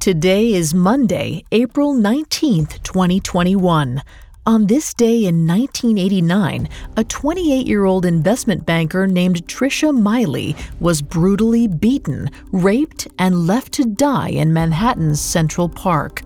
[0.00, 4.02] Today is Monday, April 19th, 2021.
[4.46, 11.02] On this day in 1989, a 28 year old investment banker named Trisha Meili was
[11.02, 16.22] brutally beaten, raped, and left to die in Manhattan's Central Park.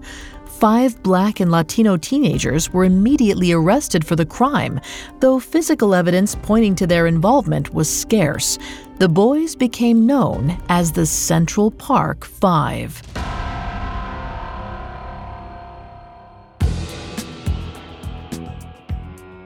[0.46, 4.80] Five black and Latino teenagers were immediately arrested for the crime,
[5.18, 8.56] though physical evidence pointing to their involvement was scarce.
[9.00, 13.02] The boys became known as the Central Park Five.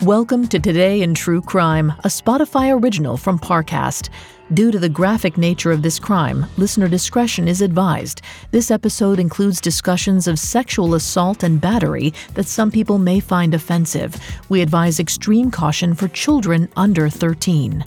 [0.03, 4.11] Welcome to Today in True Crime, a Spotify original from Parcast.
[4.55, 8.23] Due to the graphic nature of this crime, listener discretion is advised.
[8.53, 14.15] This episode includes discussions of sexual assault and battery that some people may find offensive.
[14.49, 17.85] We advise extreme caution for children under 13.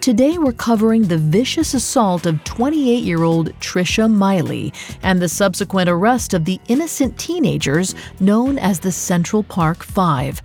[0.00, 4.72] Today, we're covering the vicious assault of 28 year old Trisha Meili
[5.02, 10.40] and the subsequent arrest of the innocent teenagers known as the Central Park Five.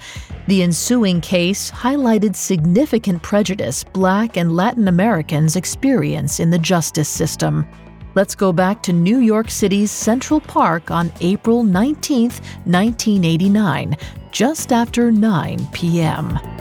[0.48, 7.66] The ensuing case highlighted significant prejudice Black and Latin Americans experience in the justice system.
[8.16, 12.30] Let's go back to New York City's Central Park on April 19,
[12.66, 13.98] 1989,
[14.32, 16.53] just after 9 p.m.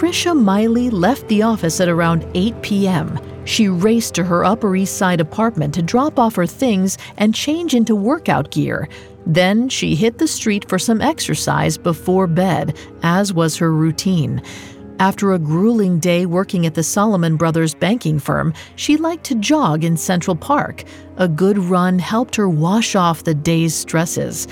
[0.00, 3.20] Trisha Meili left the office at around 8 p.m.
[3.44, 7.74] She raced to her Upper East Side apartment to drop off her things and change
[7.74, 8.88] into workout gear.
[9.26, 14.40] Then she hit the street for some exercise before bed, as was her routine.
[15.00, 19.84] After a grueling day working at the Salomon Brothers banking firm, she liked to jog
[19.84, 20.84] in Central Park.
[21.18, 24.48] A good run helped her wash off the day's stresses.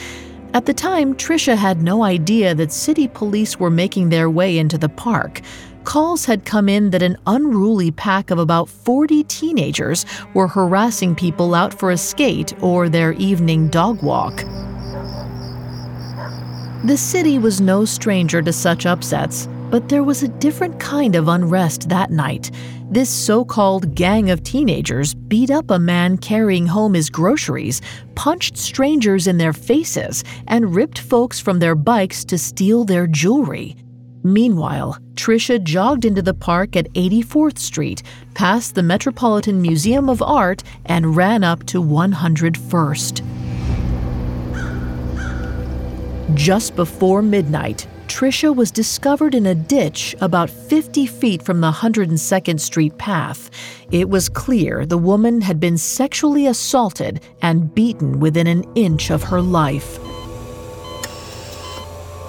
[0.54, 4.78] At the time, Trisha had no idea that city police were making their way into
[4.78, 5.42] the park.
[5.84, 11.54] Calls had come in that an unruly pack of about 40 teenagers were harassing people
[11.54, 14.37] out for a skate or their evening dog walk.
[16.84, 21.28] The city was no stranger to such upsets, but there was a different kind of
[21.28, 22.50] unrest that night.
[22.91, 27.82] This so called gang of teenagers beat up a man carrying home his groceries,
[28.15, 33.76] punched strangers in their faces, and ripped folks from their bikes to steal their jewelry.
[34.25, 40.62] Meanwhile, Trisha jogged into the park at 84th Street, past the Metropolitan Museum of Art,
[40.87, 43.22] and ran up to 101st.
[46.34, 52.58] Just before midnight, Trisha was discovered in a ditch about 50 feet from the 102nd
[52.58, 53.50] Street path.
[53.92, 59.22] It was clear the woman had been sexually assaulted and beaten within an inch of
[59.24, 60.07] her life.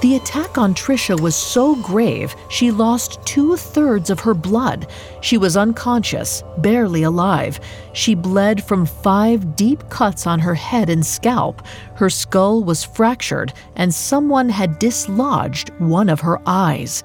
[0.02, 4.88] The attack on Trisha was so grave, she lost two thirds of her blood.
[5.20, 7.60] She was unconscious, barely alive.
[7.92, 11.62] She bled from five deep cuts on her head and scalp.
[11.96, 17.04] Her skull was fractured, and someone had dislodged one of her eyes.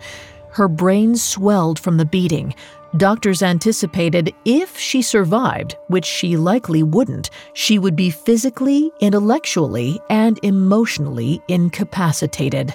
[0.54, 2.54] Her brain swelled from the beating.
[2.97, 10.38] Doctors anticipated if she survived, which she likely wouldn't, she would be physically, intellectually, and
[10.44, 12.72] emotionally incapacitated.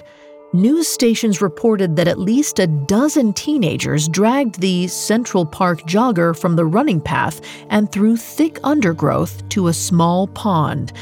[0.52, 6.56] News stations reported that at least a dozen teenagers dragged the Central Park jogger from
[6.56, 10.92] the running path and through thick undergrowth to a small pond.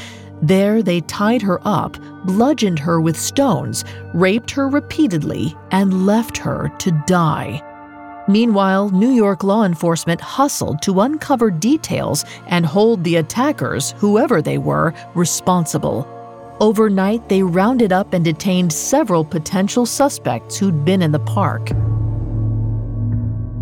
[0.41, 3.83] There, they tied her up, bludgeoned her with stones,
[4.13, 7.61] raped her repeatedly, and left her to die.
[8.27, 14.59] Meanwhile, New York law enforcement hustled to uncover details and hold the attackers, whoever they
[14.59, 16.07] were, responsible.
[16.59, 21.71] Overnight, they rounded up and detained several potential suspects who'd been in the park.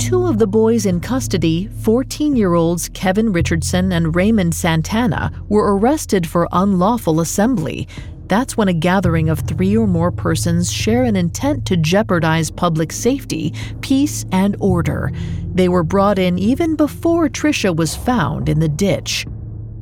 [0.08, 5.76] Two of the boys in custody, 14 year olds Kevin Richardson and Raymond Santana, were
[5.76, 7.90] arrested for unlawful assembly.
[8.28, 12.94] That's when a gathering of three or more persons share an intent to jeopardize public
[12.94, 15.12] safety, peace, and order.
[15.54, 19.28] They were brought in even before Trisha was found in the ditch.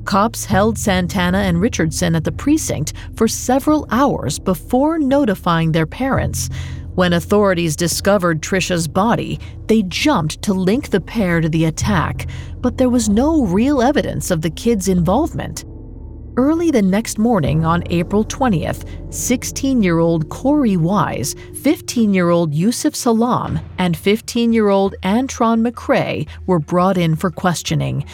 [0.05, 6.49] Cops held Santana and Richardson at the precinct for several hours before notifying their parents.
[6.95, 9.37] When authorities discovered Trisha's body,
[9.67, 12.29] they jumped to link the pair to the attack,
[12.61, 15.65] but there was no real evidence of the kids' involvement.
[16.37, 22.53] Early the next morning on April 20th, 16 year old Korey Wise, 15 year old
[22.53, 28.05] Yusef Salaam, and 15 year old Antron McCray were brought in for questioning.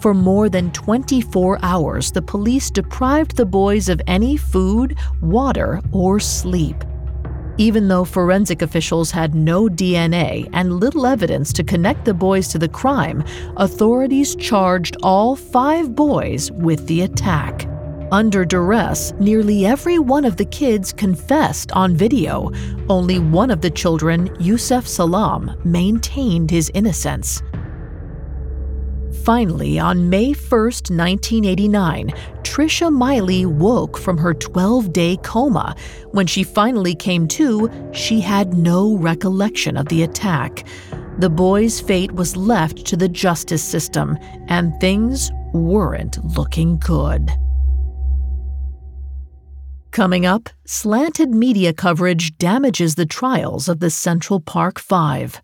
[0.00, 6.18] For more than 24 hours, the police deprived the boys of any food, water, or
[6.20, 6.84] sleep.
[7.60, 12.58] Even though forensic officials had no DNA and little evidence to connect the boys to
[12.58, 13.22] the crime,
[13.58, 17.68] authorities charged all five boys with the attack.
[18.12, 22.50] Under duress, nearly every one of the kids confessed on video.
[22.88, 27.42] Only one of the children, Yusef Salaam, maintained his innocence.
[29.22, 32.10] Finally, on May 1, 1989,
[32.50, 35.76] Trisha Meili woke from her 12 day coma.
[36.10, 40.66] When she finally came to, she had no recollection of the attack.
[41.18, 44.18] The boy's fate was left to the justice system,
[44.48, 47.30] and things weren't looking good.
[49.92, 55.40] Coming up, slanted media coverage damages the trials of the Central Park Five.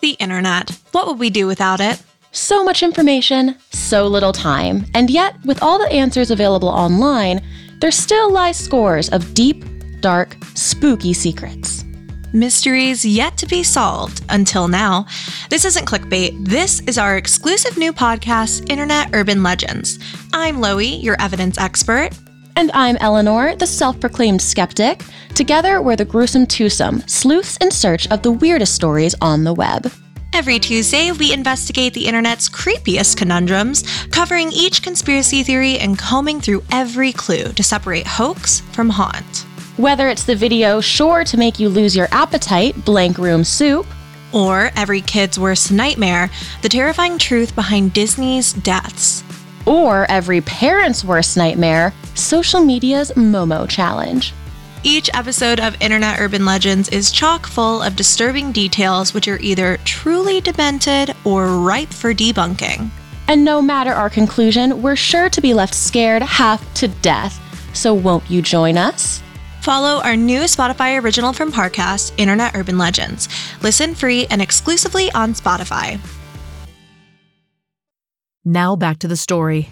[0.00, 0.70] The internet.
[0.90, 2.02] What would we do without it?
[2.32, 7.40] So much information, so little time, and yet, with all the answers available online,
[7.80, 9.64] there still lie scores of deep,
[10.00, 11.84] dark, spooky secrets.
[12.32, 15.06] Mysteries yet to be solved until now.
[15.48, 16.44] This isn't clickbait.
[16.44, 19.98] This is our exclusive new podcast, Internet Urban Legends.
[20.34, 22.10] I'm Loie, your evidence expert.
[22.56, 25.02] And I'm Eleanor, the self proclaimed skeptic.
[25.34, 29.90] Together, we're the gruesome twosome, sleuths in search of the weirdest stories on the web.
[30.32, 36.62] Every Tuesday, we investigate the internet's creepiest conundrums, covering each conspiracy theory and combing through
[36.70, 39.46] every clue to separate hoax from haunt.
[39.76, 43.86] Whether it's the video sure to make you lose your appetite, Blank Room Soup,
[44.32, 46.30] or every kid's worst nightmare,
[46.60, 49.22] the terrifying truth behind Disney's deaths.
[49.64, 54.34] Or every parent's worst nightmare, social media's Momo challenge.
[54.88, 59.78] Each episode of Internet Urban Legends is chock full of disturbing details which are either
[59.78, 62.88] truly demented or ripe for debunking.
[63.26, 67.36] And no matter our conclusion, we're sure to be left scared half to death.
[67.74, 69.20] So won't you join us?
[69.60, 73.28] Follow our new Spotify original from Parcast, Internet Urban Legends.
[73.64, 75.98] Listen free and exclusively on Spotify.
[78.44, 79.68] Now back to the story.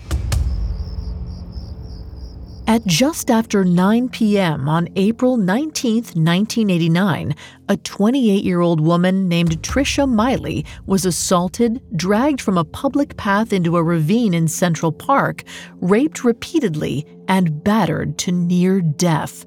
[2.67, 4.71] At just after 9 p.m.
[4.71, 7.35] on April 19, 1989,
[7.69, 13.53] a 28 year old woman named Trisha Meili was assaulted, dragged from a public path
[13.53, 15.45] into a ravine in Central Park,
[15.83, 19.45] raped repeatedly, and battered to near death.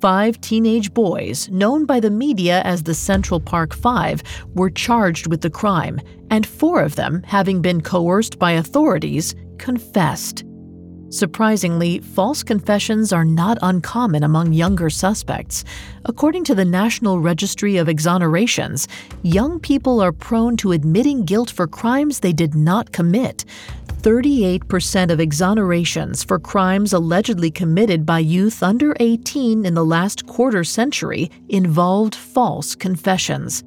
[0.00, 4.22] Five teenage boys, known by the media as the Central Park Five,
[4.54, 6.00] were charged with the crime,
[6.30, 10.44] and four of them, having been coerced by authorities, confessed.
[11.10, 15.64] Surprisingly, false confessions are not uncommon among younger suspects.
[16.04, 18.88] According to the National Registry of Exonerations,
[19.22, 23.46] young people are prone to admitting guilt for crimes they did not commit.
[24.02, 30.62] 38% of exonerations for crimes allegedly committed by youth under 18 in the last quarter
[30.62, 33.64] century involved false confessions.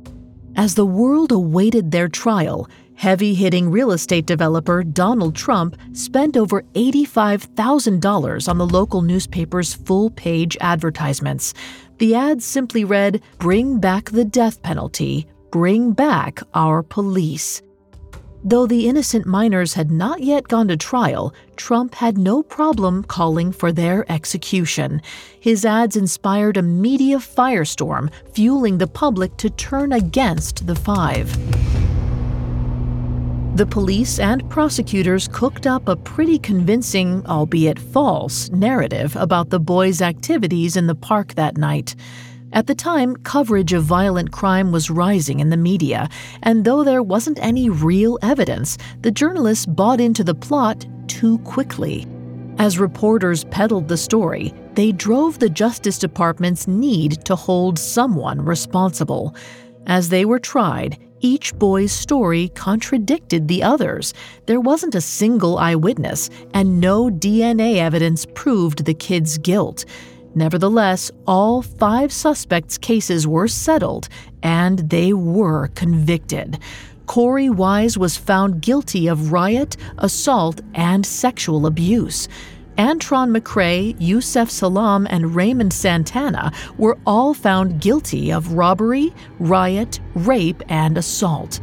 [0.55, 2.69] As the world awaited their trial,
[3.01, 10.11] Heavy hitting real estate developer Donald Trump spent over $85,000 on the local newspaper's full
[10.11, 11.55] page advertisements.
[11.97, 17.63] The ads simply read Bring back the death penalty, bring back our police.
[18.43, 23.51] Though the innocent minors had not yet gone to trial, Trump had no problem calling
[23.51, 25.01] for their execution.
[25.39, 31.35] His ads inspired a media firestorm, fueling the public to turn against the five.
[33.55, 40.01] The police and prosecutors cooked up a pretty convincing, albeit false, narrative about the boys'
[40.01, 41.93] activities in the park that night.
[42.53, 46.07] At the time, coverage of violent crime was rising in the media,
[46.43, 52.07] and though there wasn't any real evidence, the journalists bought into the plot too quickly.
[52.57, 59.35] As reporters peddled the story, they drove the Justice Department's need to hold someone responsible.
[59.87, 64.13] As they were tried, each boy's story contradicted the others.
[64.45, 69.85] There wasn't a single eyewitness, and no DNA evidence proved the kid's guilt.
[70.35, 74.07] Nevertheless, all five suspects' cases were settled,
[74.43, 76.59] and they were convicted.
[77.05, 82.29] Korey Wise was found guilty of riot, assault, and sexual abuse.
[82.77, 90.63] Antron McCray, Yusef Salaam, and Raymond Santana were all found guilty of robbery, riot, rape,
[90.69, 91.59] and assault.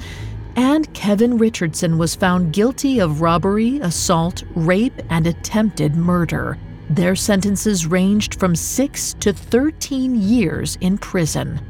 [0.56, 6.58] And Kevin Richardson was found guilty of robbery, assault, rape, and attempted murder.
[6.90, 11.60] Their sentences ranged from 6 to 13 years in prison.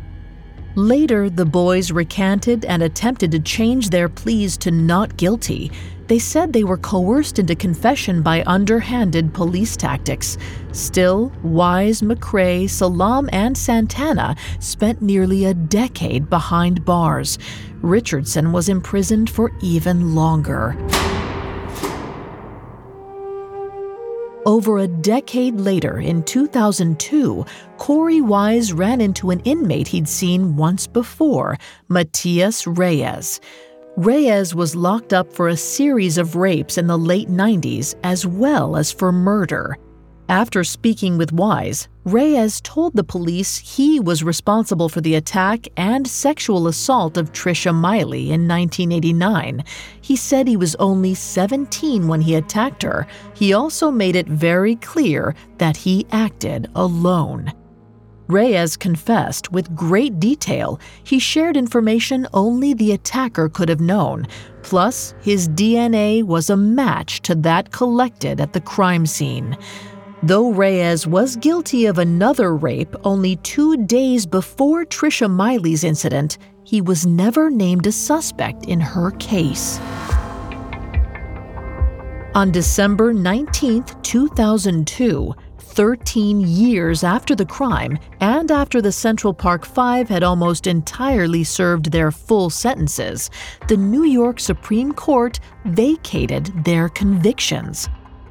[0.75, 5.73] Later, the boys recanted and attempted to change their pleas to not guilty.
[6.09, 10.39] They said they were coerced into confession by underhanded police tactics.
[10.73, 17.39] Still, Wise, McCray, Salaam, and Santana spent nearly a decade behind bars.
[17.83, 20.75] Richardson was imprisoned for even longer.
[24.47, 27.45] Over a decade later, in 2002,
[27.77, 33.41] Korey Wise ran into an inmate he'd seen once before, Matias Reyes.
[33.99, 38.77] Reyes was locked up for a series of rapes in the late 90s as well
[38.77, 39.77] as for murder.
[40.29, 46.07] After speaking with Wise, Reyes told the police he was responsible for the attack and
[46.07, 49.65] sexual assault of Trisha Meili in 1989.
[50.01, 53.05] He said he was only 17 when he attacked her.
[53.35, 57.53] He also made it very clear that he acted alone.
[58.29, 60.79] Reyes confessed with great detail.
[61.03, 64.27] He shared information only the attacker could have known.
[64.63, 69.57] Plus, his DNA was a match to that collected at the crime scene.
[70.23, 76.83] Though Reyes was guilty of another rape only two days before Trisha Meili's incident, he
[76.83, 79.79] was never named a suspect in her case.
[82.35, 85.35] On December 19, 2002,
[85.79, 91.93] 13 years after the crime and after the Central Park Five had almost entirely served
[91.93, 93.31] their full sentences,
[93.69, 97.89] the New York Supreme Court vacated their convictions.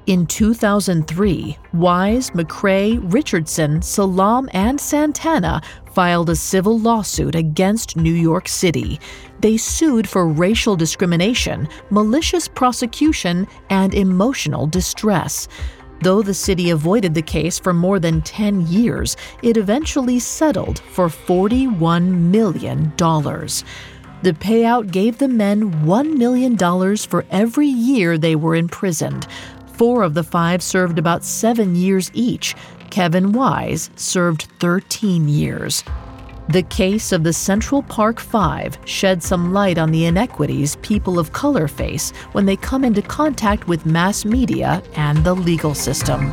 [0.07, 5.61] In 2003, Wise, McCray, Richardson, Salaam, and Santana
[5.93, 8.99] filed a civil lawsuit against New York City.
[9.39, 15.47] They sued for racial discrimination, malicious prosecution, and emotional distress.
[16.01, 21.07] Though the city avoided the case for more than 10 years, it eventually settled for
[21.07, 22.93] $41 million.
[22.95, 26.57] The payout gave the men $1 million
[26.97, 29.27] for every year they were imprisoned,
[29.77, 32.55] Four of the five served about seven years each.
[32.89, 35.83] Kevin Wise served 13 years.
[36.49, 41.33] The case of the Central Park Five shed some light on the inequities people of
[41.33, 46.31] color face when they come into contact with mass media and the legal system.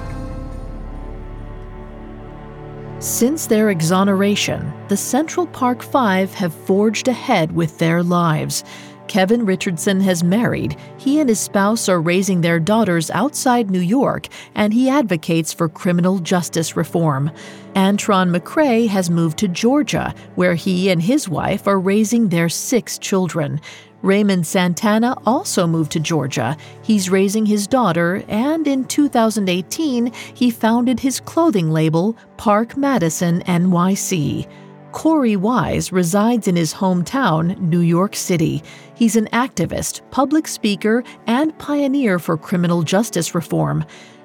[3.00, 8.62] Since their exoneration, the Central Park Five have forged ahead with their lives.
[9.08, 10.76] Kevin Richardson has married.
[10.96, 15.68] He and his spouse are raising their daughters outside New York, and he advocates for
[15.68, 17.30] criminal justice reform.
[17.74, 22.98] Antron McCray has moved to Georgia, where he and his wife are raising their six
[22.98, 23.60] children.
[24.02, 26.58] Raymond Santana also moved to Georgia.
[26.82, 34.46] He's raising his daughter, and in 2018, he founded his clothing label, Park Madison NYC.
[34.94, 38.62] Korey Wise resides in his hometown, New York City.
[38.94, 43.84] He's an activist, public speaker, and pioneer for criminal justice reform.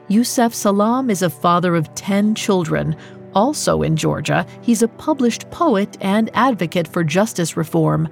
[0.09, 2.95] Yusef Salaam is a father of 10 children.
[3.33, 8.07] Also in Georgia, he's a published poet and advocate for justice reform.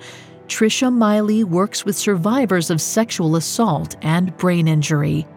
[0.48, 5.28] Trisha Meili works with survivors of sexual assault and brain injury.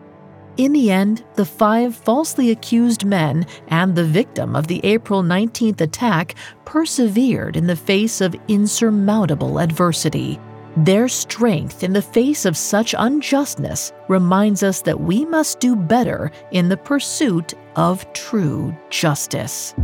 [0.61, 5.81] In the end, the five falsely accused men and the victim of the April 19th
[5.81, 6.35] attack
[6.67, 10.39] persevered in the face of insurmountable adversity.
[10.77, 16.31] Their strength in the face of such unjustness reminds us that we must do better
[16.51, 19.75] in the pursuit of true justice.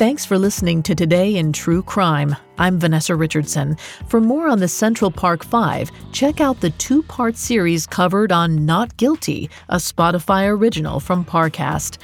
[0.00, 2.34] Thanks for listening to Today in True Crime.
[2.56, 3.76] I'm Vanessa Richardson.
[4.08, 8.64] For more on the Central Park Five, check out the two part series covered on
[8.64, 11.98] Not Guilty, a Spotify original from Parcast.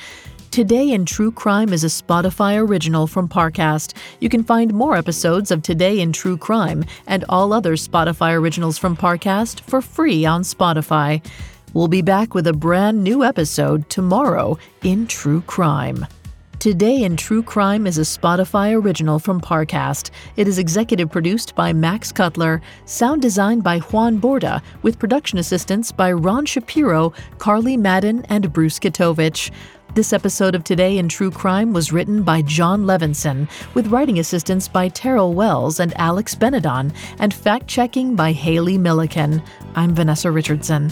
[0.50, 3.94] Today in True Crime is a Spotify original from Parcast.
[4.20, 8.76] You can find more episodes of Today in True Crime and all other Spotify originals
[8.76, 11.24] from Parcast for free on Spotify.
[11.72, 16.04] We'll be back with a brand new episode tomorrow in True Crime.
[16.58, 20.10] Today in True Crime is a Spotify original from Parcast.
[20.36, 25.92] It is executive produced by Max Cutler, sound designed by Juan Borda, with production assistance
[25.92, 29.50] by Ron Shapiro, Carly Madden, and Bruce Kitovich.
[29.94, 34.66] This episode of Today in True Crime was written by John Levinson, with writing assistance
[34.66, 39.42] by Terrell Wells and Alex Benedon, and fact checking by Haley Milliken.
[39.74, 40.90] I'm Vanessa Richardson.